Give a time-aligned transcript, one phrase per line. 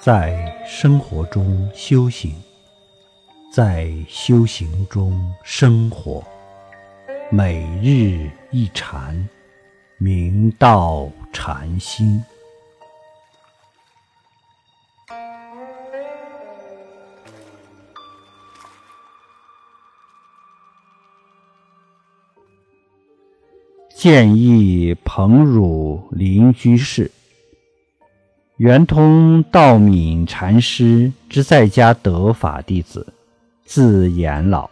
[0.00, 2.32] 在生活中修行，
[3.52, 6.24] 在修行中生活，
[7.32, 9.28] 每日一禅，
[9.98, 12.22] 明道禅心。
[23.96, 27.10] 建议彭汝林居士。
[28.58, 33.06] 圆通道敏禅师之在家得法弟子，
[33.64, 34.68] 字延老，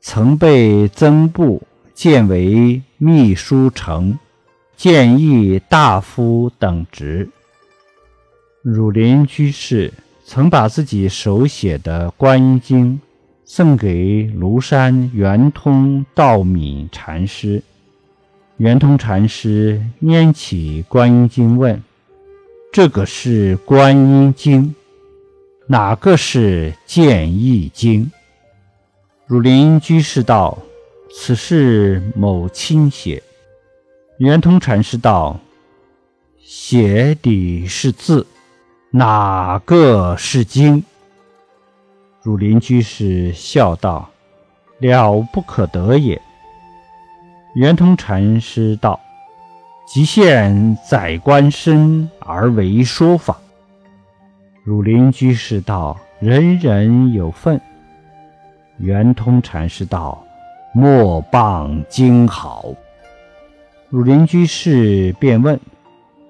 [0.00, 1.60] 曾被曾部
[1.92, 4.16] 荐为秘书丞、
[4.76, 7.28] 谏议大夫等职。
[8.62, 9.92] 汝林居士
[10.24, 12.94] 曾把自己手写的《观音经》
[13.44, 17.60] 送给庐山圆通道敏禅师，
[18.58, 21.82] 圆通禅师拈起《观音经》问。
[22.72, 24.62] 这个是《观音经》，
[25.66, 28.06] 哪个是《建义经》？
[29.26, 30.56] 汝林居士道
[31.12, 33.20] ：“此是某亲写。”
[34.18, 35.40] 圆通禅师道
[36.38, 38.24] ：“写的是字，
[38.90, 40.84] 哪个是经？”
[42.22, 44.08] 汝林居士笑道
[44.78, 46.22] ：“了不可得也。”
[47.56, 49.00] 圆通禅师道。
[49.92, 53.36] 即现宰官身而为说法。
[54.62, 57.60] 汝林居士道：“人人有份。”
[58.78, 60.24] 圆通禅师道
[60.72, 62.72] ：“莫谤经好。”
[63.90, 65.58] 汝林居士便问：“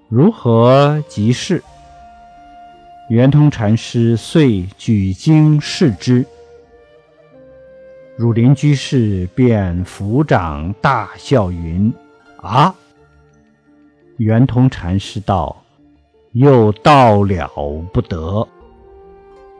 [0.08, 1.62] 如何即是？”
[3.10, 6.24] 圆通禅师遂举经示之。
[8.16, 11.92] 汝林居士便抚掌大笑云
[12.40, 12.74] ：“啊！”
[14.20, 15.64] 圆通禅师道
[16.32, 17.50] ：“又到了
[17.90, 18.46] 不得。”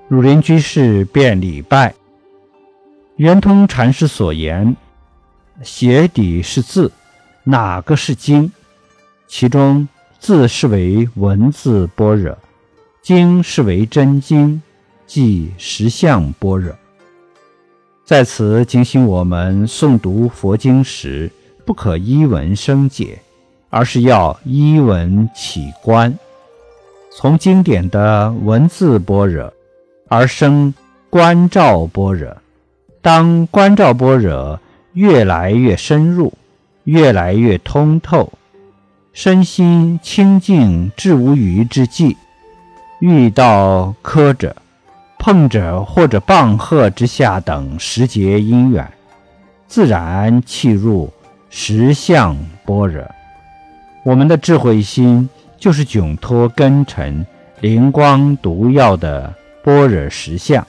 [0.06, 1.94] 汝林居士便礼拜。
[3.16, 4.76] 圆通禅师所言，
[5.62, 6.92] 鞋底是字，
[7.42, 8.52] 哪个是经？
[9.26, 12.36] 其中字是为文字般若，
[13.00, 14.60] 经是为真经，
[15.06, 16.74] 即实相般若。
[18.04, 21.30] 在此警醒我们诵读佛经时，
[21.64, 23.22] 不可依文生解。
[23.70, 26.19] 而是要依文起观，
[27.16, 29.53] 从经典的文字般若
[30.08, 30.75] 而生
[31.08, 32.36] 观照般若。
[33.00, 34.60] 当观照般若
[34.92, 36.32] 越来越深入，
[36.84, 38.32] 越来越通透，
[39.12, 42.16] 身心清净至无余之际，
[42.98, 44.54] 遇到磕着、
[45.19, 48.86] 碰着或者棒喝之下等时节因缘，
[49.66, 51.09] 自然契入
[51.48, 52.36] 实相
[52.66, 53.03] 般若。
[54.02, 55.28] 我们的智慧心
[55.58, 57.26] 就是窘脱根尘、
[57.60, 60.66] 灵光毒药的般若实相，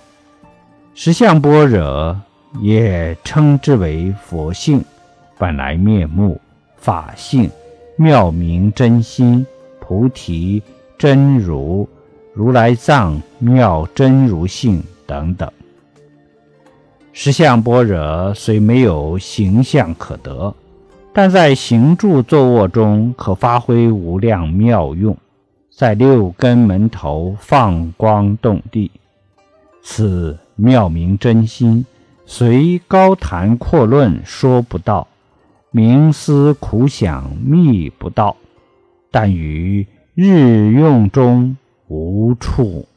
[0.93, 2.19] 实相般若
[2.59, 4.83] 也称之为佛性、
[5.37, 6.39] 本来面目、
[6.75, 7.49] 法性、
[7.95, 9.45] 妙明真心、
[9.79, 10.61] 菩提
[10.97, 11.87] 真如、
[12.33, 15.49] 如来藏妙真如性等等。
[17.13, 20.53] 实相般若虽没有形象可得。
[21.13, 25.17] 但在行住坐卧中可发挥无量妙用，
[25.69, 28.89] 在六根门头放光动地。
[29.83, 31.85] 此妙明真心，
[32.25, 35.07] 虽高谈阔论说不到，
[35.73, 38.37] 冥思苦想觅不到，
[39.09, 41.57] 但于日用中
[41.87, 42.87] 无处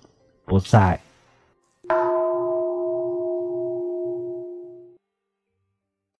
[0.45, 1.01] 不在。